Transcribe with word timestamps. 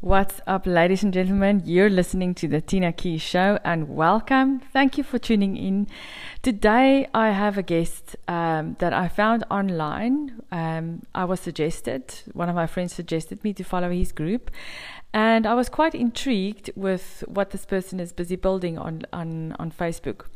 What's 0.00 0.40
up, 0.46 0.64
ladies 0.64 1.02
and 1.02 1.12
gentlemen? 1.12 1.62
You're 1.64 1.90
listening 1.90 2.32
to 2.36 2.46
the 2.46 2.60
Tina 2.60 2.92
Key 2.92 3.18
Show, 3.18 3.58
and 3.64 3.88
welcome. 3.88 4.60
Thank 4.72 4.96
you 4.96 5.02
for 5.02 5.18
tuning 5.18 5.56
in. 5.56 5.88
Today, 6.40 7.08
I 7.12 7.30
have 7.30 7.58
a 7.58 7.64
guest 7.64 8.14
um, 8.28 8.76
that 8.78 8.92
I 8.92 9.08
found 9.08 9.42
online. 9.50 10.40
Um, 10.52 11.02
I 11.16 11.24
was 11.24 11.40
suggested, 11.40 12.14
one 12.32 12.48
of 12.48 12.54
my 12.54 12.68
friends 12.68 12.92
suggested 12.92 13.42
me 13.42 13.52
to 13.54 13.64
follow 13.64 13.90
his 13.90 14.12
group, 14.12 14.52
and 15.14 15.46
I 15.46 15.54
was 15.54 15.68
quite 15.68 15.94
intrigued 15.94 16.70
with 16.76 17.24
what 17.26 17.50
this 17.50 17.64
person 17.64 17.98
is 17.98 18.12
busy 18.12 18.36
building 18.36 18.76
on, 18.76 19.02
on, 19.12 19.54
on 19.58 19.70
Facebook. 19.70 20.26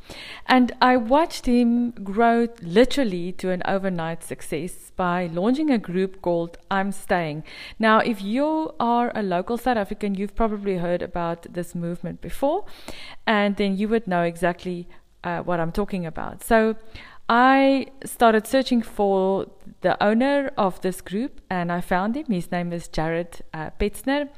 And 0.46 0.72
I 0.80 0.96
watched 0.96 1.44
him 1.44 1.90
grow 1.90 2.48
literally 2.62 3.32
to 3.32 3.50
an 3.50 3.62
overnight 3.66 4.22
success 4.22 4.90
by 4.96 5.26
launching 5.26 5.70
a 5.70 5.78
group 5.78 6.22
called 6.22 6.56
I'm 6.70 6.90
Staying. 6.90 7.44
Now, 7.78 7.98
if 7.98 8.22
you 8.22 8.72
are 8.80 9.12
a 9.14 9.22
local 9.22 9.58
South 9.58 9.76
African, 9.76 10.14
you've 10.14 10.34
probably 10.34 10.78
heard 10.78 11.02
about 11.02 11.52
this 11.52 11.74
movement 11.74 12.22
before, 12.22 12.64
and 13.26 13.56
then 13.56 13.76
you 13.76 13.88
would 13.88 14.06
know 14.06 14.22
exactly 14.22 14.88
uh, 15.22 15.40
what 15.40 15.60
I'm 15.60 15.72
talking 15.72 16.06
about. 16.06 16.42
So, 16.42 16.76
I 17.34 17.86
started 18.04 18.46
searching 18.46 18.82
for 18.82 19.46
the 19.80 19.96
owner 20.04 20.52
of 20.58 20.78
this 20.82 21.00
group 21.00 21.40
and 21.48 21.72
I 21.72 21.80
found 21.80 22.14
him. 22.14 22.26
His 22.26 22.52
name 22.52 22.74
is 22.74 22.88
Jared 22.88 23.40
uh, 23.54 23.70
Petzer. 23.80 24.28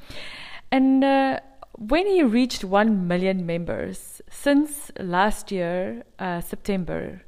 And 0.71 1.03
uh, 1.03 1.41
when 1.73 2.07
he 2.07 2.23
reached 2.23 2.63
1 2.63 3.05
million 3.05 3.45
members, 3.45 4.21
since 4.29 4.93
last 4.97 5.51
year, 5.51 6.03
uh, 6.19 6.39
September, 6.39 7.23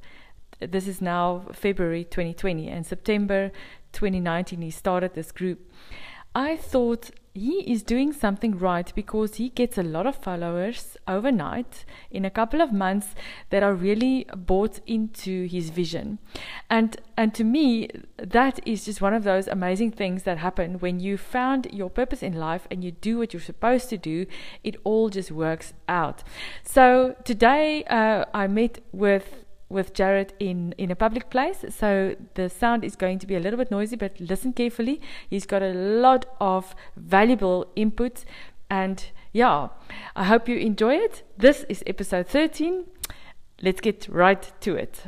this 0.62 0.88
is 0.88 1.02
now 1.02 1.44
February 1.52 2.06
2020, 2.06 2.70
and 2.70 2.86
September 2.86 3.52
2019, 3.92 4.62
he 4.62 4.72
started 4.72 5.16
this 5.16 5.34
group. 5.34 5.70
I 6.34 6.56
thought 6.56 7.12
he 7.38 7.60
is 7.72 7.84
doing 7.84 8.12
something 8.12 8.58
right 8.58 8.92
because 8.96 9.36
he 9.36 9.50
gets 9.50 9.78
a 9.78 9.84
lot 9.84 10.06
of 10.08 10.16
followers 10.16 10.98
overnight 11.08 11.86
in 12.10 12.26
a 12.26 12.30
couple 12.30 12.62
of 12.62 12.74
months 12.74 13.16
that 13.50 13.64
are 13.64 13.74
really 13.74 14.26
bought 14.36 14.80
into 14.88 15.46
his 15.48 15.70
vision. 15.70 16.20
And 16.70 16.98
and 17.16 17.34
to 17.36 17.44
me 17.44 17.90
that 18.18 18.60
is 18.66 18.86
just 18.86 19.02
one 19.02 19.14
of 19.14 19.24
those 19.24 19.48
amazing 19.48 19.92
things 19.92 20.24
that 20.24 20.40
happen 20.40 20.80
when 20.80 21.00
you 21.00 21.18
found 21.18 21.68
your 21.72 21.90
purpose 21.90 22.24
in 22.24 22.34
life 22.34 22.68
and 22.72 22.84
you 22.84 22.92
do 22.92 23.18
what 23.18 23.34
you're 23.34 23.42
supposed 23.42 23.90
to 23.90 23.98
do, 23.98 24.26
it 24.64 24.76
all 24.84 25.10
just 25.10 25.32
works 25.32 25.74
out. 25.88 26.24
So 26.64 27.16
today 27.24 27.84
uh, 27.86 28.26
I 28.34 28.48
met 28.48 28.80
with 28.92 29.46
with 29.70 29.94
Jared 29.94 30.34
in, 30.40 30.74
in 30.78 30.92
a 30.92 30.96
public 30.96 31.30
place. 31.30 31.66
So 31.70 32.16
the 32.36 32.50
sound 32.50 32.84
is 32.84 32.96
going 32.96 33.20
to 33.20 33.28
be 33.28 33.36
a 33.36 33.40
little 33.40 33.58
bit 33.58 33.72
noisy, 33.72 33.96
but 33.96 34.20
listen 34.20 34.54
carefully. 34.54 35.02
He's 35.30 35.46
got 35.46 35.62
a 35.62 35.74
lot 35.74 36.26
of 36.40 36.76
valuable 36.96 37.68
input. 37.76 38.24
And 38.70 39.04
yeah, 39.34 39.70
I 40.16 40.26
hope 40.26 40.48
you 40.48 40.58
enjoy 40.58 40.96
it. 40.96 41.24
This 41.38 41.66
is 41.70 41.84
episode 41.86 42.28
13. 42.28 42.86
Let's 43.62 43.82
get 43.82 44.08
right 44.10 44.52
to 44.62 44.76
it. 44.76 45.04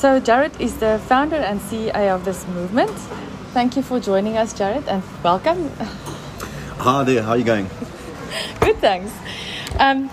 So, 0.00 0.18
Jared 0.18 0.58
is 0.58 0.78
the 0.78 0.98
founder 1.08 1.36
and 1.36 1.60
CEO 1.60 2.14
of 2.14 2.24
this 2.24 2.48
movement. 2.48 2.90
Thank 3.52 3.76
you 3.76 3.82
for 3.82 4.00
joining 4.00 4.38
us, 4.38 4.54
Jared, 4.54 4.88
and 4.88 5.02
welcome. 5.22 5.68
Hi 6.78 7.04
there, 7.04 7.22
how 7.22 7.32
are 7.32 7.36
you 7.36 7.44
going? 7.44 7.68
Good, 8.60 8.78
thanks. 8.78 9.12
Um, 9.78 10.08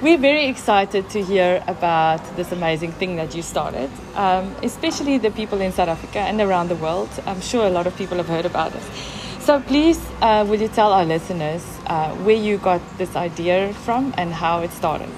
we're 0.00 0.16
very 0.16 0.46
excited 0.46 1.10
to 1.10 1.24
hear 1.24 1.60
about 1.66 2.20
this 2.36 2.52
amazing 2.52 2.92
thing 2.92 3.16
that 3.16 3.34
you 3.34 3.42
started, 3.42 3.90
um, 4.14 4.54
especially 4.62 5.18
the 5.18 5.32
people 5.32 5.60
in 5.60 5.72
South 5.72 5.88
Africa 5.88 6.20
and 6.20 6.40
around 6.40 6.68
the 6.68 6.76
world. 6.76 7.10
I'm 7.26 7.40
sure 7.40 7.66
a 7.66 7.70
lot 7.70 7.88
of 7.88 7.96
people 7.96 8.18
have 8.18 8.28
heard 8.28 8.46
about 8.46 8.72
this. 8.72 8.84
So, 9.40 9.58
please, 9.58 10.00
uh, 10.20 10.46
will 10.48 10.60
you 10.60 10.68
tell 10.68 10.92
our 10.92 11.04
listeners 11.04 11.64
uh, 11.86 12.14
where 12.18 12.36
you 12.36 12.58
got 12.58 12.80
this 12.96 13.16
idea 13.16 13.74
from 13.74 14.14
and 14.16 14.32
how 14.32 14.60
it 14.60 14.70
started? 14.70 15.10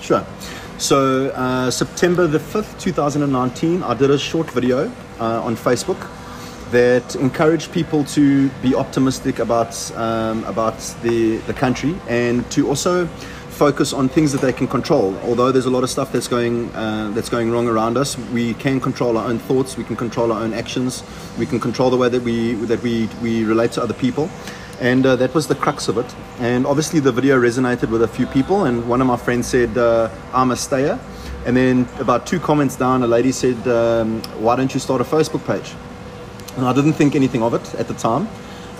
Sure. 0.00 0.26
So, 0.80 1.28
uh, 1.32 1.70
September 1.70 2.26
the 2.26 2.38
5th, 2.38 2.80
2019, 2.80 3.82
I 3.82 3.92
did 3.92 4.10
a 4.10 4.18
short 4.18 4.50
video 4.50 4.90
uh, 5.20 5.44
on 5.44 5.54
Facebook 5.54 6.08
that 6.70 7.16
encouraged 7.16 7.70
people 7.70 8.02
to 8.04 8.48
be 8.62 8.74
optimistic 8.74 9.40
about, 9.40 9.76
um, 9.94 10.42
about 10.44 10.78
the, 11.02 11.36
the 11.46 11.52
country 11.52 11.94
and 12.08 12.50
to 12.52 12.66
also 12.66 13.06
focus 13.50 13.92
on 13.92 14.08
things 14.08 14.32
that 14.32 14.40
they 14.40 14.54
can 14.54 14.66
control. 14.66 15.14
Although 15.18 15.52
there's 15.52 15.66
a 15.66 15.70
lot 15.70 15.84
of 15.84 15.90
stuff 15.90 16.12
that's 16.12 16.28
going, 16.28 16.74
uh, 16.74 17.10
that's 17.10 17.28
going 17.28 17.52
wrong 17.52 17.68
around 17.68 17.98
us, 17.98 18.16
we 18.32 18.54
can 18.54 18.80
control 18.80 19.18
our 19.18 19.28
own 19.28 19.38
thoughts, 19.38 19.76
we 19.76 19.84
can 19.84 19.96
control 19.96 20.32
our 20.32 20.40
own 20.40 20.54
actions, 20.54 21.02
we 21.38 21.44
can 21.44 21.60
control 21.60 21.90
the 21.90 21.98
way 21.98 22.08
that 22.08 22.22
we, 22.22 22.54
that 22.54 22.82
we, 22.82 23.06
we 23.20 23.44
relate 23.44 23.72
to 23.72 23.82
other 23.82 23.92
people 23.92 24.30
and 24.80 25.04
uh, 25.04 25.16
that 25.16 25.34
was 25.34 25.46
the 25.46 25.54
crux 25.54 25.88
of 25.88 25.98
it. 25.98 26.14
And 26.38 26.66
obviously, 26.66 27.00
the 27.00 27.12
video 27.12 27.40
resonated 27.40 27.90
with 27.90 28.02
a 28.02 28.08
few 28.08 28.26
people, 28.26 28.64
and 28.64 28.88
one 28.88 29.00
of 29.00 29.06
my 29.06 29.16
friends 29.16 29.46
said, 29.46 29.76
uh, 29.76 30.08
"I'm 30.32 30.50
a 30.50 30.56
stayer." 30.56 30.98
And 31.46 31.56
then 31.56 31.88
about 31.98 32.26
two 32.26 32.40
comments 32.40 32.76
down, 32.76 33.02
a 33.02 33.06
lady 33.06 33.32
said, 33.32 33.66
um, 33.68 34.22
"Why 34.38 34.56
don't 34.56 34.72
you 34.72 34.80
start 34.80 35.00
a 35.00 35.04
Facebook 35.04 35.46
page?" 35.46 35.74
And 36.56 36.66
I 36.66 36.72
didn't 36.72 36.94
think 36.94 37.14
anything 37.14 37.42
of 37.42 37.54
it 37.54 37.74
at 37.74 37.88
the 37.88 37.94
time, 37.94 38.28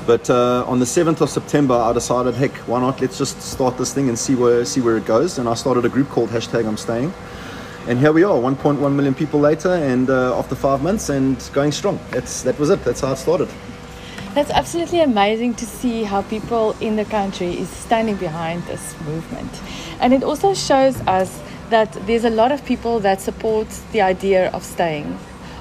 but 0.07 0.29
uh, 0.29 0.65
on 0.67 0.79
the 0.81 0.85
7th 0.85 1.21
of 1.21 1.31
September, 1.31 1.75
I 1.75 1.93
decided, 1.93 2.35
heck, 2.35 2.53
why 2.67 2.81
not? 2.81 3.01
Let's 3.01 3.17
just 3.17 3.41
start 3.41 3.79
this 3.79 3.95
thing 3.95 4.09
and 4.09 4.19
see 4.19 4.35
where 4.35 4.65
see 4.65 4.81
where 4.81 4.97
it 4.97 5.05
goes. 5.05 5.39
And 5.39 5.49
I 5.49 5.55
started 5.55 5.85
a 5.85 5.89
group 5.89 6.09
called 6.09 6.31
hashtag 6.31 6.67
I'm 6.67 6.77
Staying. 6.77 7.13
And 7.87 7.99
here 7.99 8.13
we 8.13 8.25
are, 8.25 8.37
1.1 8.37 8.93
million 8.95 9.15
people 9.15 9.41
later, 9.41 9.73
and 9.73 10.11
uh, 10.11 10.39
after 10.39 10.55
five 10.55 10.83
months, 10.83 11.09
and 11.09 11.37
going 11.53 11.73
strong. 11.73 11.99
That's 12.11 12.43
that 12.43 12.59
was 12.59 12.71
it. 12.71 12.85
That's 12.85 13.01
how 13.01 13.13
it 13.13 13.17
started. 13.17 13.49
That's 14.33 14.51
absolutely 14.53 15.01
amazing 15.01 15.55
to 15.55 15.67
see 15.67 16.05
how 16.05 16.23
people 16.23 16.77
in 16.81 16.95
the 16.95 17.05
country 17.05 17.59
is 17.59 17.69
standing 17.69 18.15
behind 18.15 18.63
this 18.63 18.95
movement. 19.01 19.51
And 19.99 20.13
it 20.15 20.23
also 20.23 20.55
shows 20.55 21.01
us 21.01 21.43
that 21.71 21.93
there's 22.07 22.25
a 22.25 22.31
lot 22.31 22.53
of 22.53 22.65
people 22.65 23.01
that 23.01 23.21
support 23.21 23.67
the 23.91 24.03
idea 24.03 24.49
of 24.51 24.63
staying. 24.63 25.19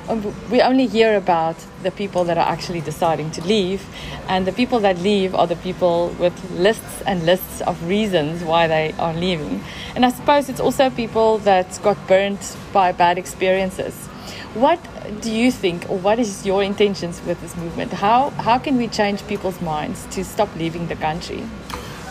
Um, 0.08 0.36
we 0.52 0.62
only 0.62 0.86
hear 0.86 1.16
about 1.16 1.56
the 1.82 1.90
people 1.90 2.24
that 2.26 2.38
are 2.38 2.48
actually 2.48 2.82
deciding 2.82 3.32
to 3.32 3.42
leave, 3.42 3.84
and 4.28 4.46
the 4.46 4.52
people 4.52 4.80
that 4.82 5.00
leave 5.00 5.34
are 5.34 5.48
the 5.48 5.56
people 5.56 6.16
with 6.20 6.34
lists 6.52 7.02
and 7.08 7.26
lists 7.26 7.62
of 7.62 7.84
reasons 7.88 8.44
why 8.44 8.68
they 8.68 8.94
are 9.00 9.16
leaving. 9.16 9.64
And 9.96 10.06
I 10.06 10.12
suppose 10.12 10.48
it's 10.48 10.60
also 10.60 10.92
people 10.92 11.40
that 11.40 11.80
got 11.82 11.98
burnt 12.08 12.56
by 12.72 12.92
bad 12.92 13.18
experiences 13.18 14.09
what 14.54 14.80
do 15.22 15.32
you 15.32 15.52
think, 15.52 15.90
or 15.90 15.98
what 15.98 16.20
is 16.20 16.46
your 16.46 16.64
intentions 16.64 17.22
with 17.26 17.40
this 17.42 17.56
movement? 17.56 17.94
How 17.94 18.30
how 18.32 18.58
can 18.58 18.78
we 18.78 18.88
change 18.88 19.26
people's 19.28 19.62
minds 19.62 20.06
to 20.12 20.24
stop 20.24 20.50
leaving 20.56 20.88
the 20.88 20.96
country? 20.96 21.44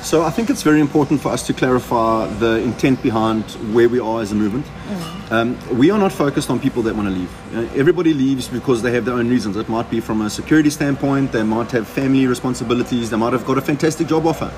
So 0.02 0.22
I 0.22 0.30
think 0.30 0.48
it's 0.48 0.62
very 0.62 0.80
important 0.80 1.20
for 1.20 1.32
us 1.32 1.44
to 1.48 1.52
clarify 1.52 2.28
the 2.38 2.58
intent 2.62 3.02
behind 3.02 3.42
where 3.74 3.88
we 3.88 3.98
are 3.98 4.22
as 4.22 4.30
a 4.30 4.34
movement. 4.36 4.64
Mm. 4.64 5.32
Um, 5.32 5.78
we 5.78 5.90
are 5.90 5.98
not 5.98 6.12
focused 6.12 6.50
on 6.50 6.60
people 6.60 6.82
that 6.84 6.94
want 6.94 7.08
to 7.08 7.14
leave. 7.14 7.30
You 7.52 7.68
everybody 7.80 8.14
leaves 8.14 8.48
because 8.48 8.80
they 8.80 8.92
have 8.92 9.04
their 9.04 9.14
own 9.14 9.28
reasons. 9.28 9.56
It 9.56 9.68
might 9.68 9.90
be 9.90 10.00
from 10.00 10.22
a 10.22 10.30
security 10.30 10.70
standpoint, 10.70 11.32
they 11.32 11.42
might 11.42 11.72
have 11.72 11.88
family 11.88 12.26
responsibilities, 12.26 13.10
they 13.10 13.16
might 13.16 13.32
have 13.32 13.44
got 13.44 13.58
a 13.58 13.60
fantastic 13.60 14.06
job 14.06 14.24
offer. 14.24 14.52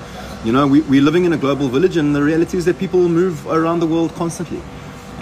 You 0.45 0.53
know, 0.53 0.67
we, 0.67 0.83
we're 0.83 1.03
living 1.03 1.25
in 1.25 1.33
a 1.33 1.39
global 1.39 1.69
village, 1.69 1.97
and 1.97 2.15
the 2.15 2.23
reality 2.23 2.59
is 2.59 2.67
that 2.67 2.79
people 2.79 3.09
move 3.09 3.47
around 3.47 3.81
the 3.81 3.87
world 3.87 4.15
constantly. 4.15 4.61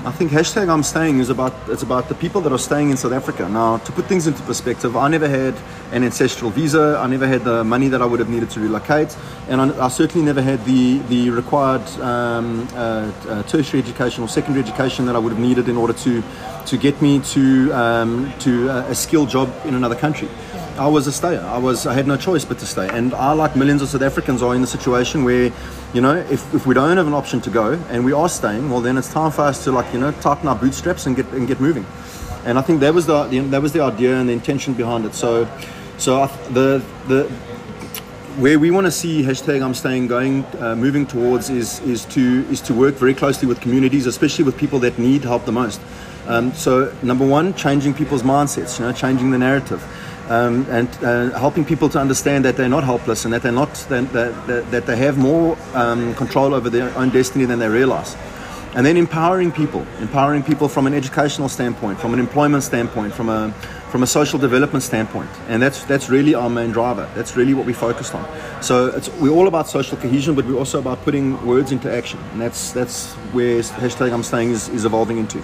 I 0.09 0.11
think 0.11 0.31
hashtag 0.31 0.71
I'm 0.71 0.83
staying 0.83 1.19
is 1.19 1.29
about 1.29 1.53
it's 1.69 1.83
about 1.83 2.09
the 2.09 2.15
people 2.15 2.41
that 2.41 2.51
are 2.51 2.59
staying 2.59 2.89
in 2.89 2.97
South 2.97 3.13
Africa. 3.13 3.47
Now, 3.47 3.77
to 3.77 3.93
put 3.93 4.07
things 4.07 4.27
into 4.27 4.43
perspective, 4.45 4.97
I 4.97 5.07
never 5.07 5.29
had 5.29 5.55
an 5.93 6.03
ancestral 6.03 6.51
visa. 6.51 6.99
I 6.99 7.07
never 7.07 7.27
had 7.27 7.45
the 7.45 7.63
money 7.63 7.89
that 7.89 8.01
I 8.01 8.07
would 8.07 8.19
have 8.19 8.31
needed 8.31 8.49
to 8.53 8.61
relocate, 8.61 9.15
and 9.49 9.61
I, 9.61 9.85
I 9.85 9.89
certainly 9.89 10.25
never 10.25 10.41
had 10.41 10.65
the 10.65 11.01
the 11.11 11.29
required 11.29 11.87
um, 12.01 12.67
uh, 12.73 13.13
uh, 13.29 13.43
tertiary 13.43 13.83
education 13.83 14.25
or 14.25 14.29
secondary 14.29 14.65
education 14.65 15.05
that 15.05 15.15
I 15.15 15.19
would 15.19 15.33
have 15.33 15.43
needed 15.43 15.69
in 15.69 15.77
order 15.77 15.93
to 16.05 16.23
to 16.65 16.77
get 16.79 17.03
me 17.03 17.21
to 17.35 17.71
um, 17.73 18.33
to 18.39 18.71
a, 18.71 18.91
a 18.93 18.95
skilled 18.95 19.29
job 19.29 19.53
in 19.67 19.75
another 19.75 19.97
country. 19.97 20.29
I 20.79 20.87
was 20.87 21.07
a 21.07 21.13
stayer. 21.13 21.41
I 21.41 21.59
was 21.59 21.87
I 21.87 21.95
had 21.95 22.07
no 22.07 22.17
choice 22.17 22.45
but 22.45 22.59
to 22.61 22.67
stay. 22.67 22.89
And 22.89 23.13
I, 23.15 23.33
like 23.33 23.57
millions 23.57 23.83
of 23.83 23.89
South 23.89 24.03
Africans, 24.03 24.43
are 24.43 24.55
in 24.55 24.61
the 24.61 24.67
situation 24.67 25.25
where, 25.25 25.53
you 25.93 26.01
know, 26.01 26.17
if, 26.31 26.55
if 26.55 26.67
we 26.67 26.75
don't 26.75 26.97
have 26.97 27.07
an 27.07 27.15
option 27.15 27.41
to 27.43 27.51
go 27.51 27.73
and 27.91 28.05
we 28.05 28.13
are 28.13 28.29
staying, 28.29 28.71
well, 28.71 28.81
then 28.81 28.97
it's 28.97 29.13
time 29.13 29.33
for 29.33 29.43
us 29.43 29.65
to 29.65 29.73
like 29.73 29.93
you 29.93 29.99
know 29.99 30.13
tighten 30.13 30.49
our 30.49 30.55
bootstraps 30.55 31.07
and 31.07 31.17
get 31.17 31.27
and 31.33 31.49
get 31.49 31.61
moving. 31.61 31.85
and 32.45 32.59
I 32.59 32.63
think 32.63 32.81
that 32.81 32.95
was 32.95 33.07
the 33.07 33.25
that 33.51 33.61
was 33.61 33.73
the 33.73 33.81
idea 33.81 34.17
and 34.17 34.29
the 34.29 34.33
intention 34.33 34.75
behind 34.75 35.05
it. 35.05 35.15
So, 35.15 35.49
so 35.99 36.23
I, 36.23 36.27
the 36.51 36.83
the 37.09 37.25
where 38.39 38.59
we 38.59 38.71
want 38.71 38.87
to 38.87 38.91
see 38.93 39.23
hashtag 39.23 39.63
I'm 39.63 39.75
staying 39.75 40.07
going 40.07 40.45
uh, 40.61 40.77
moving 40.77 41.07
towards 41.07 41.51
is 41.51 41.81
is 41.81 42.05
to 42.07 42.47
is 42.51 42.61
to 42.63 42.75
work 42.75 42.95
very 42.95 43.15
closely 43.15 43.49
with 43.49 43.61
communities, 43.61 44.07
especially 44.07 44.45
with 44.45 44.57
people 44.57 44.79
that 44.81 44.99
need 44.99 45.25
help 45.25 45.45
the 45.45 45.53
most. 45.53 45.81
Um, 46.27 46.53
so 46.53 46.95
number 47.03 47.27
one, 47.27 47.55
changing 47.55 47.95
people's 47.95 48.23
mindsets, 48.23 48.79
you 48.79 48.85
know, 48.85 48.93
changing 48.93 49.31
the 49.31 49.39
narrative. 49.39 49.83
Um, 50.29 50.67
and 50.69 50.89
uh, 51.03 51.39
helping 51.39 51.65
people 51.65 51.89
to 51.89 51.99
understand 51.99 52.45
that 52.45 52.57
they're 52.57 52.69
not 52.69 52.85
helpless 52.85 53.25
and 53.25 53.33
that 53.33 53.43
they're 53.43 53.51
not 53.51 53.73
that, 53.89 54.13
that, 54.13 54.71
that 54.71 54.87
they 54.87 54.97
have 54.97 55.17
more 55.17 55.57
um, 55.73 56.15
control 56.17 56.53
over 56.53 56.69
their 56.69 56.95
own 56.99 57.09
destiny 57.09 57.47
than 57.47 57.59
they 57.59 57.69
realize. 57.69 58.15
And 58.75 58.85
then 58.85 58.97
empowering 58.97 59.51
people 59.51 59.87
empowering 59.99 60.43
people 60.43 60.69
from 60.69 60.87
an 60.87 60.95
educational 60.95 61.49
standpoint 61.49 61.99
from 61.99 62.13
an 62.13 62.21
employment 62.21 62.63
standpoint 62.63 63.15
from 63.15 63.29
a 63.29 63.53
from 63.91 64.03
a 64.03 64.07
social 64.07 64.39
development 64.39 64.83
standpoint. 64.83 65.31
And 65.49 65.63
that's 65.63 65.85
that's 65.85 66.11
really 66.11 66.35
our 66.35 66.51
main 66.51 66.71
driver. 66.71 67.09
That's 67.15 67.35
really 67.35 67.55
what 67.55 67.65
we 67.65 67.73
focused 67.73 68.15
on. 68.15 68.25
So 68.63 69.01
we're 69.21 69.33
all 69.33 69.49
about 69.49 69.69
social 69.69 69.97
cohesion 69.97 70.35
but 70.35 70.45
we're 70.45 70.59
also 70.59 70.79
about 70.79 71.03
putting 71.03 71.45
words 71.47 71.73
into 71.73 71.91
action. 71.91 72.21
And 72.33 72.41
that's 72.41 72.73
that's 72.73 73.15
where 73.33 73.61
hashtag 73.61 74.13
i'm 74.13 74.23
staying 74.23 74.51
is, 74.51 74.69
is 74.69 74.85
evolving 74.85 75.19
into. 75.19 75.43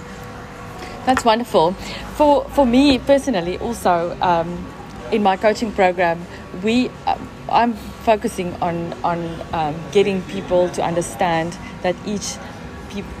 That's 1.05 1.25
wonderful. 1.25 1.73
For 2.15 2.45
for 2.49 2.65
me 2.65 2.99
personally 2.99 3.57
also 3.57 4.15
um, 4.21 4.65
in 5.11 5.23
my 5.23 5.37
coaching 5.37 5.71
program 5.71 6.21
we 6.63 6.89
uh, 7.05 7.17
i'm 7.49 7.73
focusing 8.03 8.53
on 8.61 8.93
on 9.03 9.19
um, 9.53 9.75
getting 9.91 10.21
people 10.23 10.69
to 10.69 10.83
understand 10.83 11.57
that 11.81 11.95
each 12.05 12.37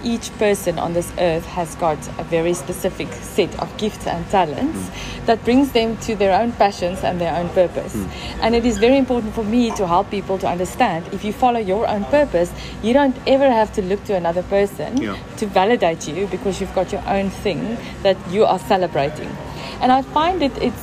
each 0.03 0.31
person 0.37 0.79
on 0.79 0.93
this 0.93 1.11
earth 1.17 1.45
has 1.45 1.75
got 1.75 1.97
a 2.19 2.23
very 2.23 2.53
specific 2.53 3.11
set 3.11 3.57
of 3.59 3.75
gifts 3.77 4.07
and 4.07 4.27
talents 4.29 4.77
mm. 4.77 5.25
that 5.25 5.43
brings 5.43 5.71
them 5.71 5.97
to 5.97 6.15
their 6.15 6.39
own 6.39 6.51
passions 6.53 7.03
and 7.03 7.19
their 7.19 7.35
own 7.35 7.49
purpose. 7.49 7.95
Mm. 7.95 8.09
And 8.41 8.55
it 8.55 8.65
is 8.65 8.77
very 8.77 8.97
important 8.97 9.33
for 9.33 9.43
me 9.43 9.71
to 9.71 9.87
help 9.87 10.09
people 10.09 10.37
to 10.39 10.47
understand 10.47 11.05
if 11.11 11.23
you 11.25 11.33
follow 11.33 11.59
your 11.59 11.87
own 11.87 12.05
purpose, 12.05 12.51
you 12.81 12.93
don't 12.93 13.15
ever 13.27 13.49
have 13.49 13.73
to 13.73 13.81
look 13.81 14.03
to 14.05 14.15
another 14.15 14.43
person 14.43 14.97
yeah. 15.01 15.17
to 15.37 15.47
validate 15.47 16.07
you 16.07 16.27
because 16.27 16.61
you've 16.61 16.75
got 16.75 16.91
your 16.91 17.03
own 17.07 17.29
thing 17.29 17.77
that 18.03 18.17
you 18.29 18.45
are 18.45 18.59
celebrating. 18.59 19.29
And 19.81 19.91
I 19.91 20.01
find 20.03 20.41
that 20.41 20.57
it's 20.61 20.81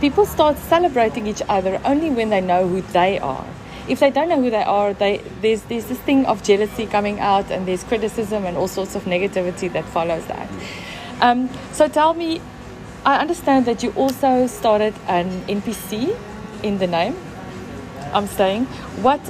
people 0.00 0.26
start 0.26 0.56
celebrating 0.58 1.26
each 1.26 1.42
other 1.48 1.80
only 1.84 2.10
when 2.10 2.30
they 2.30 2.40
know 2.40 2.66
who 2.68 2.80
they 2.80 3.18
are 3.18 3.46
if 3.86 4.00
they 4.00 4.10
don't 4.10 4.28
know 4.28 4.40
who 4.40 4.50
they 4.50 4.62
are, 4.62 4.94
they, 4.94 5.18
there's, 5.42 5.62
there's 5.64 5.86
this 5.86 5.98
thing 6.00 6.24
of 6.26 6.42
jealousy 6.42 6.86
coming 6.86 7.20
out 7.20 7.50
and 7.50 7.68
there's 7.68 7.84
criticism 7.84 8.46
and 8.46 8.56
all 8.56 8.68
sorts 8.68 8.94
of 8.94 9.04
negativity 9.04 9.70
that 9.72 9.84
follows 9.84 10.24
that. 10.26 10.48
Um, 11.20 11.50
so 11.72 11.88
tell 11.88 12.14
me, 12.14 12.40
I 13.04 13.18
understand 13.18 13.66
that 13.66 13.82
you 13.82 13.90
also 13.92 14.46
started 14.46 14.94
an 15.06 15.42
NPC 15.42 16.18
in 16.62 16.78
the 16.78 16.86
name. 16.86 17.14
I'm 18.14 18.26
staying. 18.26 18.64
What 19.02 19.20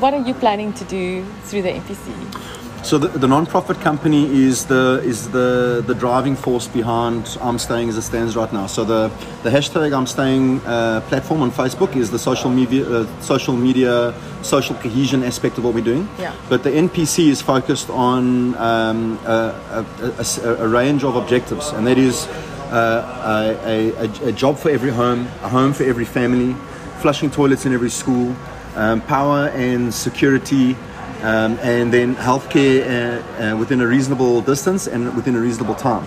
what 0.00 0.12
are 0.12 0.20
you 0.20 0.34
planning 0.34 0.72
to 0.74 0.84
do 0.84 1.24
through 1.44 1.62
the 1.62 1.70
NPC? 1.70 2.63
So 2.84 2.98
the, 2.98 3.08
the 3.08 3.26
non-profit 3.26 3.80
company 3.80 4.30
is 4.30 4.66
the 4.66 5.00
is 5.04 5.30
the 5.30 5.82
the 5.86 5.94
driving 5.94 6.36
force 6.36 6.68
behind 6.68 7.38
I'm 7.40 7.58
Staying 7.58 7.88
as 7.88 7.96
it 7.96 8.02
stands 8.02 8.36
right 8.36 8.52
now. 8.52 8.66
So 8.66 8.84
the 8.84 9.10
the 9.42 9.48
hashtag 9.48 9.96
I'm 9.96 10.06
Staying 10.06 10.60
uh, 10.66 11.00
platform 11.08 11.40
on 11.40 11.50
Facebook 11.50 11.96
is 11.96 12.10
the 12.10 12.18
social 12.18 12.50
media 12.50 12.86
uh, 12.86 13.20
social 13.22 13.56
media 13.56 14.12
social 14.42 14.76
cohesion 14.76 15.22
aspect 15.22 15.56
of 15.56 15.64
what 15.64 15.72
we're 15.72 15.90
doing. 15.92 16.06
Yeah. 16.18 16.34
But 16.50 16.62
the 16.62 16.72
NPC 16.72 17.28
is 17.28 17.40
focused 17.40 17.88
on 17.88 18.54
um, 18.56 19.18
a, 19.24 19.86
a, 20.02 20.24
a, 20.44 20.64
a, 20.64 20.68
range 20.68 21.04
of 21.04 21.16
objectives, 21.16 21.70
and 21.70 21.86
that 21.86 21.96
is 21.96 22.26
uh, 22.70 23.56
a, 23.64 24.28
a, 24.28 24.32
job 24.32 24.58
for 24.58 24.68
every 24.68 24.90
home, 24.90 25.26
a 25.42 25.48
home 25.48 25.72
for 25.72 25.84
every 25.84 26.04
family, 26.04 26.54
flushing 27.00 27.30
toilets 27.30 27.64
in 27.64 27.72
every 27.72 27.88
school, 27.88 28.36
um, 28.76 29.00
power 29.00 29.48
and 29.54 29.94
security 29.94 30.76
um, 31.24 31.58
and 31.62 31.92
then 31.92 32.14
healthcare 32.16 32.84
uh, 32.84 33.54
uh, 33.54 33.56
within 33.56 33.80
a 33.80 33.86
reasonable 33.86 34.42
distance 34.42 34.86
and 34.86 35.14
within 35.16 35.34
a 35.34 35.40
reasonable 35.40 35.74
time. 35.74 36.06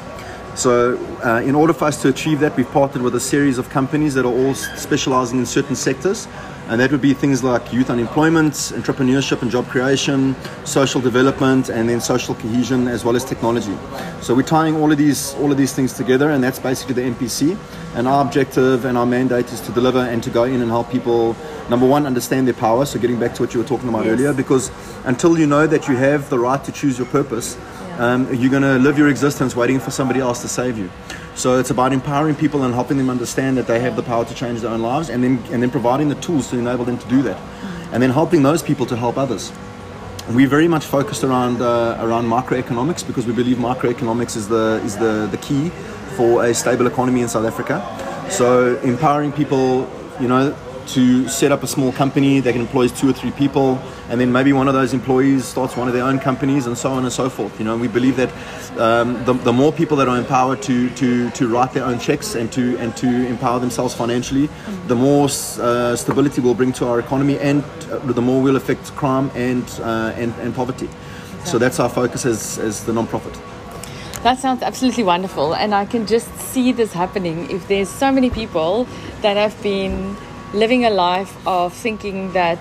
So, 0.57 0.97
uh, 1.23 1.41
in 1.45 1.53
order 1.53 1.71
for 1.71 1.85
us 1.85 2.01
to 2.01 2.09
achieve 2.09 2.39
that, 2.39 2.57
we've 2.57 2.71
partnered 2.71 3.03
with 3.03 3.13
a 3.13 3.19
series 3.19 3.59
of 3.59 3.69
companies 3.69 4.15
that 4.15 4.25
are 4.25 4.33
all 4.33 4.55
specializing 4.55 5.37
in 5.37 5.45
certain 5.45 5.75
sectors. 5.75 6.27
And 6.67 6.81
that 6.81 6.91
would 6.91 6.99
be 6.99 7.13
things 7.13 7.43
like 7.43 7.71
youth 7.71 7.91
unemployment, 7.91 8.53
entrepreneurship 8.53 9.43
and 9.43 9.51
job 9.51 9.67
creation, 9.67 10.35
social 10.65 10.99
development, 10.99 11.69
and 11.69 11.87
then 11.87 12.01
social 12.01 12.33
cohesion, 12.33 12.87
as 12.87 13.05
well 13.05 13.15
as 13.15 13.23
technology. 13.23 13.77
So 14.21 14.33
we're 14.33 14.41
tying 14.41 14.75
all 14.75 14.91
of 14.91 14.97
these 14.97 15.35
all 15.35 15.51
of 15.51 15.57
these 15.57 15.73
things 15.73 15.93
together, 15.93 16.31
and 16.31 16.43
that's 16.43 16.57
basically 16.57 16.95
the 16.95 17.03
NPC. 17.03 17.55
And 17.93 18.07
our 18.07 18.25
objective 18.25 18.83
and 18.85 18.97
our 18.97 19.05
mandate 19.05 19.53
is 19.53 19.61
to 19.61 19.71
deliver 19.71 19.99
and 19.99 20.23
to 20.23 20.31
go 20.31 20.45
in 20.45 20.61
and 20.61 20.71
help 20.71 20.89
people. 20.89 21.35
Number 21.69 21.85
one, 21.85 22.07
understand 22.07 22.47
their 22.47 22.55
power. 22.55 22.83
So 22.87 22.97
getting 22.97 23.19
back 23.19 23.35
to 23.35 23.43
what 23.43 23.53
you 23.53 23.61
were 23.61 23.67
talking 23.67 23.89
about 23.89 24.05
yes. 24.05 24.13
earlier, 24.15 24.33
because 24.33 24.71
until 25.05 25.37
you 25.37 25.45
know 25.45 25.67
that 25.67 25.87
you 25.87 25.95
have 25.97 26.31
the 26.31 26.39
right 26.39 26.63
to 26.63 26.71
choose 26.71 26.97
your 26.97 27.07
purpose. 27.07 27.57
Um, 27.97 28.33
you're 28.33 28.51
going 28.51 28.63
to 28.63 28.77
live 28.77 28.97
your 28.97 29.09
existence 29.09 29.55
waiting 29.55 29.79
for 29.79 29.91
somebody 29.91 30.19
else 30.19 30.41
to 30.41 30.47
save 30.47 30.77
you. 30.77 30.89
So 31.35 31.59
it's 31.59 31.69
about 31.69 31.93
empowering 31.93 32.35
people 32.35 32.63
and 32.63 32.73
helping 32.73 32.97
them 32.97 33.09
understand 33.09 33.57
that 33.57 33.67
they 33.67 33.79
have 33.79 33.95
the 33.95 34.03
power 34.03 34.25
to 34.25 34.33
change 34.33 34.61
their 34.61 34.71
own 34.71 34.81
lives, 34.81 35.09
and 35.09 35.23
then 35.23 35.39
and 35.51 35.61
then 35.61 35.69
providing 35.69 36.09
the 36.09 36.15
tools 36.15 36.49
to 36.49 36.57
enable 36.57 36.85
them 36.85 36.97
to 36.97 37.07
do 37.07 37.21
that, 37.23 37.37
and 37.91 38.01
then 38.01 38.09
helping 38.09 38.43
those 38.43 38.63
people 38.63 38.85
to 38.87 38.95
help 38.95 39.17
others. 39.17 39.51
We're 40.29 40.49
very 40.49 40.67
much 40.67 40.85
focused 40.85 41.23
around 41.23 41.61
uh, 41.61 41.97
around 42.01 42.25
macroeconomics 42.25 43.05
because 43.05 43.25
we 43.25 43.33
believe 43.33 43.57
macroeconomics 43.57 44.35
is 44.35 44.47
the 44.47 44.81
is 44.83 44.97
the, 44.97 45.27
the 45.31 45.37
key 45.37 45.69
for 46.17 46.43
a 46.43 46.53
stable 46.53 46.87
economy 46.87 47.21
in 47.21 47.27
South 47.27 47.45
Africa. 47.45 47.81
So 48.29 48.77
empowering 48.79 49.31
people, 49.31 49.89
you 50.19 50.27
know, 50.27 50.55
to 50.87 51.27
set 51.27 51.51
up 51.51 51.63
a 51.63 51.67
small 51.67 51.91
company 51.91 52.39
that 52.39 52.53
can 52.53 52.61
employ 52.61 52.87
two 52.87 53.09
or 53.09 53.13
three 53.13 53.31
people, 53.31 53.77
and 54.09 54.19
then 54.19 54.31
maybe 54.31 54.53
one 54.53 54.67
of 54.67 54.73
those 54.73 54.93
employees 54.93 55.45
starts 55.45 55.75
one 55.75 55.87
of 55.87 55.93
their 55.93 56.03
own 56.03 56.19
companies, 56.19 56.65
and 56.67 56.77
so 56.77 56.91
on 56.91 57.03
and 57.03 57.11
so 57.11 57.29
forth. 57.29 57.57
You 57.59 57.65
know, 57.65 57.77
we 57.77 57.87
believe 57.87 58.15
that 58.17 58.29
um, 58.79 59.23
the, 59.25 59.33
the 59.33 59.53
more 59.53 59.71
people 59.71 59.97
that 59.97 60.07
are 60.07 60.17
empowered 60.17 60.61
to, 60.63 60.89
to, 60.91 61.29
to 61.31 61.47
write 61.47 61.73
their 61.73 61.85
own 61.85 61.99
checks 61.99 62.35
and 62.35 62.51
to 62.53 62.77
and 62.77 62.95
to 62.97 63.07
empower 63.27 63.59
themselves 63.59 63.93
financially, 63.93 64.49
the 64.87 64.95
more 64.95 65.25
uh, 65.25 65.95
stability 65.95 66.41
we'll 66.41 66.53
bring 66.53 66.73
to 66.73 66.87
our 66.87 66.99
economy, 66.99 67.37
and 67.39 67.63
uh, 67.91 67.99
the 68.13 68.21
more 68.21 68.41
we'll 68.41 68.55
affect 68.55 68.95
crime 68.95 69.29
and 69.35 69.63
uh, 69.81 70.13
and, 70.15 70.33
and 70.39 70.55
poverty. 70.55 70.89
So 71.45 71.57
that's 71.57 71.79
our 71.79 71.89
focus 71.89 72.25
as, 72.25 72.59
as 72.59 72.83
the 72.83 72.93
non-profit. 72.93 73.33
That 74.23 74.39
sounds 74.39 74.63
absolutely 74.63 75.03
wonderful, 75.03 75.53
and 75.53 75.73
I 75.73 75.85
can 75.85 76.05
just 76.07 76.27
see 76.39 76.73
this 76.73 76.91
happening. 76.91 77.49
If 77.49 77.67
there's 77.67 77.87
so 77.87 78.11
many 78.11 78.29
people 78.29 78.85
that 79.21 79.37
have 79.37 79.55
been 79.61 80.17
living 80.53 80.85
a 80.85 80.89
life 80.89 81.35
of 81.47 81.73
thinking 81.73 82.33
that 82.33 82.59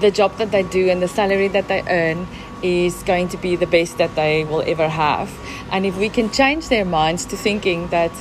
the 0.00 0.10
job 0.10 0.36
that 0.38 0.50
they 0.50 0.62
do 0.62 0.88
and 0.88 1.02
the 1.02 1.08
salary 1.08 1.48
that 1.48 1.68
they 1.68 1.82
earn 1.88 2.26
is 2.62 3.02
going 3.04 3.28
to 3.28 3.36
be 3.36 3.56
the 3.56 3.66
best 3.66 3.98
that 3.98 4.14
they 4.14 4.44
will 4.44 4.62
ever 4.66 4.88
have. 4.88 5.30
And 5.70 5.86
if 5.86 5.96
we 5.96 6.08
can 6.08 6.30
change 6.30 6.68
their 6.68 6.84
minds 6.84 7.24
to 7.26 7.36
thinking 7.36 7.88
that 7.88 8.12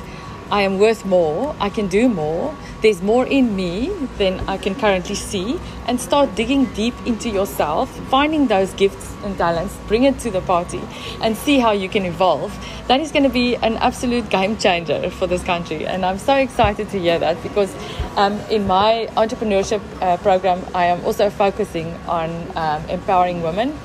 I 0.52 0.64
am 0.64 0.80
worth 0.80 1.06
more, 1.06 1.56
I 1.60 1.70
can 1.70 1.88
do 1.88 2.10
more, 2.10 2.56
there's 2.82 3.02
more 3.02 3.26
in 3.26 3.56
me 3.56 3.92
than 4.18 4.40
I 4.48 4.58
can 4.58 4.74
currently 4.74 5.16
see, 5.16 5.60
and 5.86 6.00
start 6.00 6.34
digging 6.36 6.66
deep 6.74 6.96
into 7.06 7.30
yourself, 7.30 7.90
finding 8.10 8.48
those 8.48 8.74
gifts 8.74 9.14
and 9.24 9.38
talents, 9.38 9.76
bring 9.88 10.04
it 10.04 10.18
to 10.20 10.32
the 10.32 10.42
party, 10.42 10.82
and 11.22 11.38
see 11.38 11.60
how 11.60 11.72
you 11.72 11.90
can 11.90 12.06
evolve. 12.06 12.58
That 12.88 13.00
is 13.00 13.12
going 13.12 13.24
to 13.24 13.30
be 13.30 13.56
an 13.58 13.78
absolute 13.78 14.30
game 14.30 14.58
changer 14.58 15.10
for 15.12 15.28
this 15.28 15.44
country. 15.44 15.86
And 15.86 16.04
I'm 16.06 16.18
so 16.18 16.36
excited 16.36 16.90
to 16.90 17.00
hear 17.00 17.20
that 17.20 17.42
because 17.44 17.76
um, 18.16 18.40
in 18.50 18.66
my 18.66 19.08
entrepreneurship 19.18 19.82
uh, 20.02 20.18
program, 20.18 20.66
I 20.74 20.86
am 20.86 21.06
also 21.06 21.30
focusing 21.30 21.94
on 22.08 22.30
um, 22.58 22.84
empowering 22.90 23.44
women. 23.44 23.78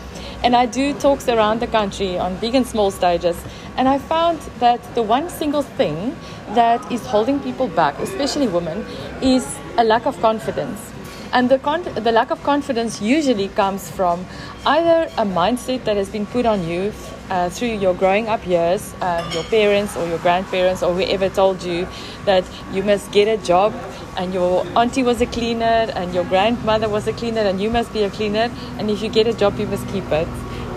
And 0.45 0.55
I 0.55 0.67
do 0.67 0.93
talks 0.93 1.27
around 1.27 1.61
the 1.61 1.67
country 1.67 2.19
on 2.19 2.37
big 2.37 2.55
and 2.55 2.67
small 2.67 2.91
stages. 2.91 3.43
And 3.79 3.89
I 3.89 3.99
found 3.99 4.41
that 4.61 4.95
the 4.95 5.03
one 5.03 5.31
single 5.31 5.63
thing 5.63 6.15
that 6.51 6.93
is 6.93 7.07
holding 7.07 7.41
people 7.41 7.67
back, 7.67 7.99
especially 7.99 8.47
women, 8.47 8.85
is 9.23 9.59
a 9.79 9.85
lack 9.85 10.05
of 10.05 10.21
confidence. 10.21 10.93
And 11.33 11.49
the, 11.49 11.57
the 11.95 12.13
lack 12.13 12.31
of 12.31 12.43
confidence 12.43 13.01
usually 13.01 13.49
comes 13.49 13.91
from 13.91 14.27
either 14.67 15.11
a 15.17 15.25
mindset 15.25 15.85
that 15.85 15.97
has 15.97 16.11
been 16.11 16.27
put 16.27 16.45
on 16.45 16.69
you 16.69 16.93
uh, 17.31 17.49
through 17.49 17.77
your 17.79 17.95
growing 17.95 18.29
up 18.29 18.47
years, 18.47 18.95
uh, 19.01 19.29
your 19.33 19.45
parents 19.45 19.97
or 19.97 20.07
your 20.07 20.19
grandparents 20.19 20.83
or 20.83 20.93
whoever 20.93 21.31
told 21.31 21.63
you 21.63 21.89
that 22.27 22.45
you 22.71 22.83
must 22.83 23.11
get 23.13 23.29
a 23.29 23.43
job 23.43 23.73
and 24.17 24.33
your 24.33 24.67
auntie 24.77 25.03
was 25.03 25.21
a 25.21 25.27
cleaner 25.27 25.91
and 25.95 26.15
your 26.15 26.25
grandmother 26.25 26.89
was 26.89 27.07
a 27.07 27.13
cleaner 27.13 27.43
and 27.43 27.61
you 27.61 27.71
must 27.71 27.93
be 27.93 28.03
a 28.03 28.11
cleaner 28.11 28.51
and 28.79 28.91
if 28.91 29.03
you 29.03 29.09
get 29.09 29.27
a 29.27 29.33
job 29.33 29.59
you 29.59 29.67
must 29.67 29.87
keep 29.89 30.11
it. 30.11 30.29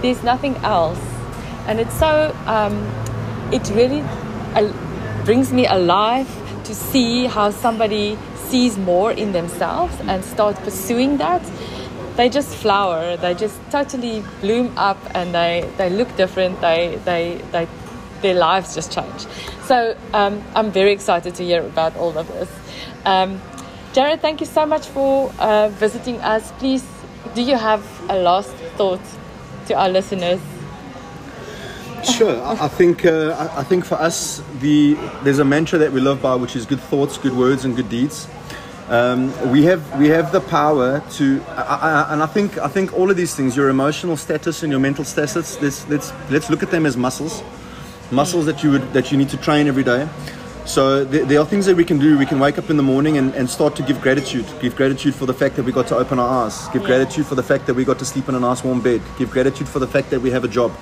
There's 0.02 0.24
nothing 0.24 0.56
else. 0.58 1.00
And 1.68 1.80
it's 1.80 1.98
so 1.98 2.36
um, 2.46 2.76
it 3.52 3.70
really 3.70 4.02
uh, 4.56 4.72
brings 5.26 5.52
me 5.52 5.66
alive 5.66 6.28
to 6.66 6.76
see 6.76 7.26
how 7.26 7.52
somebody 7.52 8.18
sees 8.36 8.78
more 8.78 9.12
in 9.12 9.32
themselves 9.32 9.96
and 10.02 10.24
start 10.24 10.56
pursuing 10.58 11.18
that. 11.18 11.44
They 12.16 12.30
just 12.30 12.56
flower 12.56 13.16
they 13.16 13.36
just 13.36 13.60
totally 13.70 14.24
bloom 14.42 14.76
up 14.76 14.98
and 15.14 15.36
they 15.36 15.70
they 15.78 15.92
look 15.92 16.16
different 16.18 16.60
they 16.62 17.00
they 17.06 17.40
they 17.52 17.68
their 18.24 18.34
lives 18.34 18.74
just 18.74 18.92
change 18.92 19.28
So 19.68 19.98
um, 20.14 20.42
I'm 20.56 20.72
very 20.72 20.94
excited 20.94 21.36
to 21.36 21.44
hear 21.44 21.62
about 21.62 21.98
all 21.98 22.18
of 22.18 22.26
this. 22.30 22.50
Um, 23.04 23.42
Jared, 23.92 24.22
thank 24.22 24.40
you 24.40 24.46
so 24.46 24.66
much 24.66 24.88
for 24.88 25.30
uh, 25.40 25.68
visiting 25.68 26.22
us. 26.22 26.54
Please, 26.54 26.88
do 27.36 27.42
you 27.42 27.58
have 27.58 27.84
a 28.10 28.18
last 28.18 28.54
thought 28.78 29.02
to 29.66 29.74
our 29.74 29.90
listeners? 29.90 30.40
Sure. 32.16 32.42
I, 32.46 32.70
think 32.70 33.06
uh, 33.06 33.50
I, 33.58 33.64
think 33.64 33.84
for 33.84 33.96
us, 33.96 34.42
the 34.62 34.94
there's 35.24 35.40
a 35.40 35.46
mantra 35.46 35.80
that 35.80 35.92
we 35.92 36.00
live 36.00 36.22
by, 36.22 36.36
which 36.36 36.56
is 36.56 36.66
good 36.66 36.80
thoughts, 36.80 37.18
good 37.18 37.36
words, 37.36 37.66
and 37.66 37.76
good 37.76 37.90
deeds. 37.90 38.30
Um, 38.88 39.34
we 39.52 39.64
have 39.64 40.00
we 40.00 40.08
have 40.08 40.32
the 40.32 40.40
power 40.40 41.04
to, 41.18 41.44
I, 41.50 42.06
I, 42.08 42.14
and 42.14 42.24
I 42.24 42.26
think 42.28 42.58
I 42.58 42.70
think 42.70 42.94
all 42.94 43.12
of 43.12 43.18
these 43.18 43.36
things, 43.36 43.58
your 43.58 43.68
emotional 43.68 44.16
status 44.16 44.64
and 44.64 44.72
your 44.72 44.80
mental 44.80 45.04
status, 45.04 45.62
let's 45.62 45.86
let's 45.90 46.14
let's 46.30 46.50
look 46.50 46.64
at 46.64 46.72
them 46.72 46.86
as 46.86 46.96
muscles, 46.96 47.44
muscles 48.12 48.46
that 48.46 48.64
you 48.64 48.72
would 48.72 48.94
that 48.94 49.12
you 49.12 49.18
need 49.18 49.30
to 49.30 49.38
train 49.38 49.68
every 49.68 49.84
day. 49.84 50.08
So 50.66 51.06
there, 51.06 51.24
there 51.24 51.40
are 51.40 51.46
things 51.46 51.66
that 51.68 51.78
we 51.78 51.86
can 51.86 51.98
do. 51.98 52.18
We 52.18 52.26
can 52.26 52.40
wake 52.40 52.58
up 52.58 52.70
in 52.70 52.76
the 52.76 52.84
morning 52.84 53.18
and, 53.18 53.34
and 53.36 53.50
start 53.50 53.76
to 53.78 53.84
give 53.84 54.02
gratitude. 54.02 54.46
Give 54.60 54.76
gratitude 54.76 55.16
for 55.16 55.26
the 55.26 55.34
fact 55.34 55.56
that 55.56 55.64
we 55.64 55.72
got 55.72 55.88
to 55.88 55.96
open 55.96 56.20
our 56.20 56.46
eyes. 56.46 56.68
Give 56.74 56.82
Yeah. 56.82 56.88
gratitude 56.90 57.26
for 57.26 57.36
the 57.36 57.44
fact 57.44 57.68
that 57.68 57.74
we 57.74 57.86
got 57.86 58.00
to 58.00 58.06
sleep 58.06 58.28
in 58.28 58.36
a 58.36 58.40
nice 58.40 58.66
warm 58.66 58.82
bed. 58.82 59.02
Give 59.18 59.32
gratitude 59.32 59.70
for 59.70 59.80
the 59.80 59.88
fact 59.88 60.10
that 60.10 60.22
we 60.22 60.30
have 60.32 60.44
a 60.44 60.50
job. 60.50 60.74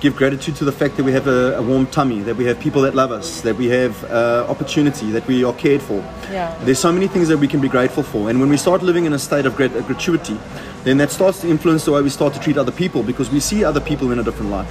Give 0.00 0.14
gratitude 0.14 0.56
to 0.56 0.64
the 0.66 0.72
fact 0.72 0.96
that 0.98 1.04
we 1.04 1.12
have 1.12 1.26
a, 1.26 1.56
a 1.56 1.62
warm 1.62 1.86
tummy, 1.86 2.20
that 2.22 2.36
we 2.36 2.44
have 2.46 2.58
people 2.60 2.82
that 2.82 2.94
love 2.94 3.12
us, 3.12 3.40
that 3.42 3.56
we 3.56 3.68
have 3.68 4.02
uh, 4.04 4.46
opportunity, 4.48 5.10
that 5.10 5.26
we 5.26 5.42
are 5.44 5.52
cared 5.54 5.80
for. 5.82 6.04
Yeah. 6.30 6.54
There's 6.64 6.78
so 6.78 6.92
many 6.92 7.06
things 7.08 7.28
that 7.28 7.38
we 7.38 7.48
can 7.48 7.60
be 7.60 7.68
grateful 7.68 8.02
for. 8.02 8.28
And 8.30 8.40
when 8.40 8.48
we 8.50 8.56
start 8.58 8.82
living 8.82 9.06
in 9.06 9.12
a 9.14 9.18
state 9.18 9.46
of 9.46 9.56
grat- 9.56 9.72
gratuity, 9.86 10.38
then 10.84 10.98
that 10.98 11.10
starts 11.10 11.40
to 11.42 11.48
influence 11.48 11.84
the 11.86 11.92
way 11.92 12.02
we 12.02 12.10
start 12.10 12.34
to 12.34 12.40
treat 12.40 12.56
other 12.58 12.72
people 12.72 13.02
because 13.02 13.30
we 13.30 13.40
see 13.40 13.64
other 13.64 13.80
people 13.80 14.10
in 14.12 14.18
a 14.18 14.22
different 14.22 14.50
light. 14.50 14.68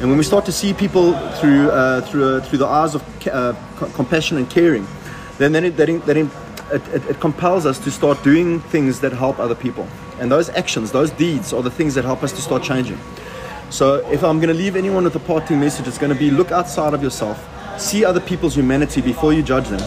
And 0.00 0.10
when 0.10 0.18
we 0.18 0.24
start 0.24 0.44
to 0.44 0.52
see 0.52 0.74
people 0.74 1.14
through 1.38 1.70
uh, 1.70 2.02
through 2.02 2.24
uh, 2.24 2.40
through 2.42 2.58
the 2.58 2.66
eyes 2.66 2.94
of 2.94 3.02
uh, 3.28 3.54
compassion 3.94 4.36
and 4.36 4.48
caring, 4.50 4.86
then 5.38 5.52
then 5.52 5.64
it, 5.64 5.76
that 5.78 5.88
in, 5.88 6.00
that 6.00 6.16
in, 6.18 6.30
it, 6.70 6.86
it, 6.88 7.10
it 7.10 7.20
compels 7.20 7.64
us 7.64 7.78
to 7.78 7.90
start 7.90 8.22
doing 8.22 8.60
things 8.60 9.00
that 9.00 9.12
help 9.12 9.38
other 9.38 9.54
people. 9.54 9.88
And 10.20 10.30
those 10.30 10.50
actions, 10.50 10.92
those 10.92 11.10
deeds, 11.12 11.54
are 11.54 11.62
the 11.62 11.70
things 11.70 11.94
that 11.94 12.04
help 12.04 12.22
us 12.22 12.32
to 12.32 12.42
start 12.42 12.62
changing. 12.62 12.98
So 13.70 13.96
if 14.10 14.22
I'm 14.22 14.38
going 14.38 14.48
to 14.48 14.54
leave 14.54 14.76
anyone 14.76 15.04
with 15.04 15.16
a 15.16 15.20
parting 15.20 15.60
message, 15.60 15.88
it's 15.88 15.98
going 15.98 16.12
to 16.12 16.18
be 16.18 16.30
look 16.30 16.52
outside 16.52 16.92
of 16.92 17.02
yourself, 17.02 17.38
see 17.80 18.04
other 18.04 18.20
people's 18.20 18.54
humanity 18.54 19.00
before 19.00 19.32
you 19.32 19.42
judge 19.42 19.68
them, 19.68 19.82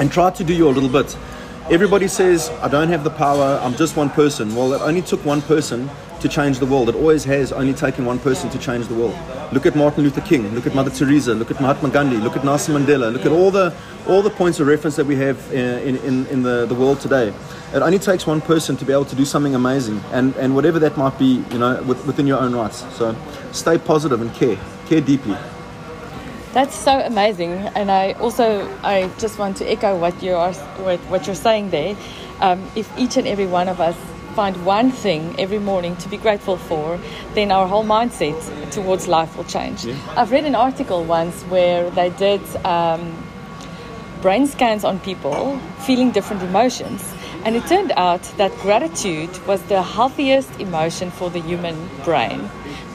and 0.00 0.10
try 0.10 0.30
to 0.30 0.44
do 0.44 0.52
your 0.52 0.72
little 0.72 0.88
bit. 0.88 1.16
Everybody 1.70 2.08
says, 2.08 2.50
I 2.60 2.68
don't 2.68 2.88
have 2.88 3.04
the 3.04 3.10
power, 3.10 3.60
I'm 3.62 3.76
just 3.76 3.96
one 3.96 4.10
person. 4.10 4.54
Well, 4.54 4.72
it 4.72 4.82
only 4.82 5.02
took 5.02 5.24
one 5.24 5.42
person 5.42 5.88
to 6.22 6.28
change 6.28 6.58
the 6.58 6.66
world. 6.66 6.88
It 6.88 6.94
always 6.94 7.24
has 7.24 7.52
only 7.52 7.74
taken 7.74 8.06
one 8.06 8.18
person 8.18 8.48
to 8.50 8.58
change 8.58 8.86
the 8.86 8.94
world. 8.94 9.16
Look 9.52 9.66
at 9.66 9.76
Martin 9.76 10.04
Luther 10.04 10.20
King, 10.22 10.54
look 10.54 10.66
at 10.66 10.74
Mother 10.74 10.90
Teresa, 10.90 11.34
look 11.34 11.50
at 11.50 11.60
Mahatma 11.60 11.90
Gandhi, 11.90 12.16
look 12.16 12.36
at 12.36 12.44
Nelson 12.44 12.74
Mandela, 12.74 13.12
look 13.12 13.26
at 13.26 13.32
all 13.32 13.50
the 13.50 13.74
all 14.08 14.22
the 14.22 14.30
points 14.30 14.58
of 14.58 14.66
reference 14.66 14.96
that 14.96 15.06
we 15.06 15.14
have 15.14 15.38
uh, 15.52 15.54
in, 15.54 15.96
in, 15.98 16.26
in 16.26 16.42
the, 16.42 16.66
the 16.66 16.74
world 16.74 17.00
today. 17.00 17.32
It 17.72 17.82
only 17.82 17.98
takes 18.00 18.26
one 18.26 18.40
person 18.40 18.76
to 18.76 18.84
be 18.84 18.92
able 18.92 19.04
to 19.04 19.14
do 19.14 19.24
something 19.24 19.54
amazing, 19.54 20.00
and, 20.10 20.34
and 20.36 20.54
whatever 20.54 20.78
that 20.80 20.96
might 20.96 21.16
be, 21.18 21.44
you 21.50 21.58
know, 21.58 21.80
with, 21.84 22.04
within 22.06 22.26
your 22.26 22.40
own 22.40 22.54
rights. 22.54 22.84
So 22.96 23.14
stay 23.52 23.78
positive 23.78 24.20
and 24.20 24.32
care, 24.34 24.58
care 24.86 25.00
deeply. 25.00 25.36
That's 26.52 26.74
so 26.74 26.98
amazing, 27.00 27.52
and 27.52 27.90
I 27.90 28.12
also 28.14 28.68
I 28.82 29.08
just 29.18 29.38
want 29.38 29.56
to 29.58 29.64
echo 29.66 29.96
what 29.98 30.22
you 30.22 30.34
are 30.34 30.52
what, 30.52 30.98
what 31.10 31.26
you're 31.26 31.34
saying 31.34 31.70
there. 31.70 31.96
Um, 32.40 32.60
if 32.74 32.90
each 32.98 33.16
and 33.16 33.26
every 33.26 33.46
one 33.46 33.68
of 33.68 33.80
us 33.80 33.96
find 34.34 34.64
one 34.64 34.90
thing 34.90 35.34
every 35.38 35.58
morning 35.58 35.96
to 35.96 36.08
be 36.08 36.16
grateful 36.16 36.56
for, 36.56 36.98
then 37.34 37.52
our 37.52 37.66
whole 37.66 37.84
mindset 37.84 38.38
towards 38.70 39.08
life 39.08 39.36
will 39.36 39.44
change. 39.44 39.84
Yeah. 39.84 39.96
I've 40.16 40.30
read 40.30 40.44
an 40.44 40.54
article 40.54 41.04
once 41.04 41.42
where 41.44 41.90
they 41.90 42.10
did 42.10 42.40
um, 42.64 43.16
brain 44.22 44.46
scans 44.46 44.84
on 44.84 45.00
people 45.00 45.58
feeling 45.86 46.10
different 46.12 46.42
emotions. 46.42 47.12
And 47.44 47.56
it 47.56 47.66
turned 47.66 47.92
out 47.96 48.22
that 48.36 48.52
gratitude 48.58 49.30
was 49.46 49.60
the 49.64 49.82
healthiest 49.82 50.60
emotion 50.60 51.10
for 51.10 51.28
the 51.28 51.40
human 51.40 51.76
brain, 52.04 52.40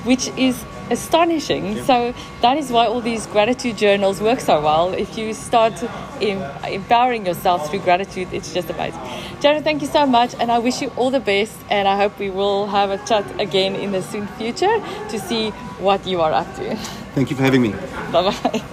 which 0.06 0.30
is 0.38 0.64
astonishing. 0.90 1.84
So 1.86 2.14
that 2.42 2.58
is 2.58 2.72
why 2.72 2.88
all 2.88 3.02
these 3.02 3.26
gratitude 3.28 3.78
journals 3.78 4.22
work 4.22 4.40
so 4.40 4.62
well. 4.62 4.94
If 4.94 5.18
you 5.18 5.34
start 5.34 5.74
em- 6.22 6.44
empowering 6.66 7.26
yourself 7.26 7.70
through 7.70 7.80
gratitude, 7.80 8.28
it's 8.32 8.54
just 8.54 8.70
amazing. 8.70 9.02
Jared, 9.42 9.64
thank 9.64 9.82
you 9.82 9.88
so 9.88 10.06
much, 10.06 10.34
and 10.40 10.52
I 10.52 10.60
wish 10.60 10.82
you 10.82 10.92
all 10.96 11.12
the 11.12 11.20
best. 11.20 11.56
And 11.70 11.88
I 11.88 11.96
hope 11.98 12.18
we 12.20 12.30
will 12.30 12.68
have 12.68 12.90
a 12.90 12.98
chat 13.06 13.26
again 13.40 13.76
in 13.76 13.92
the 13.92 14.02
soon 14.02 14.28
future 14.40 14.82
to 15.10 15.20
see 15.20 15.50
what 15.80 16.06
you 16.08 16.22
are 16.22 16.34
up 16.34 16.56
to. 16.56 16.76
Thank 17.16 17.30
you 17.30 17.36
for 17.36 17.44
having 17.44 17.62
me. 17.62 17.72
bye 18.12 18.32
bye. 18.32 18.64